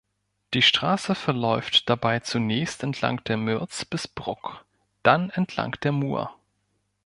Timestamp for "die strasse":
0.55-1.13